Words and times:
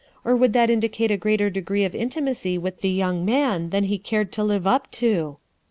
or 0.25 0.35
would 0.35 0.51
that 0.51 0.71
indicate 0.71 1.11
a 1.11 1.15
greater 1.15 1.51
degree 1.51 1.85
of 1.85 1.93
intimacy 1.93 2.57
with 2.57 2.81
the 2.81 2.89
young 2.89 3.23
man 3.23 3.69
than 3.69 3.83
he 3.83 3.99
cared 3.99 4.31
to 4.31 4.43
live 4.43 4.65
up 4.65 4.89
to?" 4.89 5.37